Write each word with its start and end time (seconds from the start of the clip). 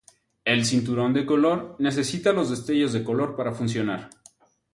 El 0.45 0.65
cinturón 0.65 1.13
de 1.13 1.27
color 1.27 1.75
necesita 1.77 2.33
los 2.33 2.49
destellos 2.49 2.91
de 2.91 3.03
color 3.03 3.35
para 3.35 3.53
funcionar. 3.53 4.09